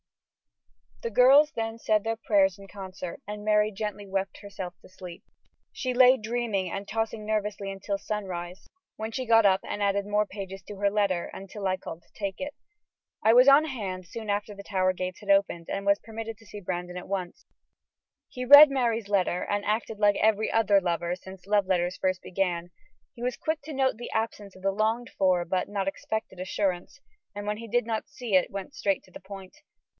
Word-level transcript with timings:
The 1.03 1.11
girls 1.11 1.51
then 1.51 1.77
said 1.77 2.03
their 2.03 2.15
prayers 2.15 2.57
in 2.59 2.67
concert 2.67 3.21
and 3.27 3.43
Mary 3.45 3.71
gently 3.71 4.07
wept 4.07 4.39
herself 4.41 4.73
to 4.81 4.89
sleep. 4.89 5.23
She 5.71 5.93
lay 5.93 6.17
dreaming 6.17 6.71
and 6.71 6.87
tossing 6.87 7.23
nervously 7.25 7.71
until 7.71 7.97
sunrise, 7.97 8.67
when 8.97 9.11
she 9.11 9.27
got 9.27 9.45
up 9.45 9.61
and 9.63 9.81
added 9.81 10.05
more 10.05 10.25
pages 10.27 10.61
to 10.63 10.77
her 10.77 10.91
letter, 10.91 11.25
until 11.33 11.67
I 11.67 11.77
called 11.77 12.03
to 12.03 12.13
take 12.19 12.39
it. 12.39 12.53
I 13.23 13.33
was 13.33 13.47
on 13.47 13.65
hand 13.65 14.07
soon 14.07 14.29
after 14.29 14.55
the 14.55 14.63
Tower 14.63 14.93
gates 14.93 15.19
had 15.19 15.29
opened 15.31 15.69
and 15.69 15.85
was 15.87 15.99
permitted 15.99 16.37
to 16.37 16.45
see 16.45 16.59
Brandon 16.59 16.97
at 16.97 17.07
once. 17.07 17.45
He 18.27 18.45
read 18.45 18.69
Mary's 18.71 19.07
letter 19.09 19.43
and 19.43 19.65
acted 19.65 19.99
like 19.99 20.17
every 20.17 20.51
other 20.51 20.79
lover, 20.81 21.15
since 21.15 21.45
love 21.47 21.65
letters 21.67 21.97
first 21.97 22.21
began. 22.21 22.69
He 23.15 23.23
was 23.23 23.37
quick 23.37 23.61
to 23.63 23.73
note 23.73 23.97
the 23.97 24.11
absence 24.11 24.55
of 24.55 24.61
the 24.63 24.71
longed 24.71 25.09
for, 25.15 25.45
but 25.45 25.67
not 25.67 25.87
expected 25.87 26.39
assurance, 26.39 26.99
and 27.35 27.45
when 27.47 27.57
he 27.57 27.67
did 27.67 27.85
not 27.87 28.09
see 28.09 28.35
it 28.35 28.51
went 28.51 28.75
straight 28.75 29.03
to 29.03 29.11
the 29.11 29.19
point. 29.19 29.57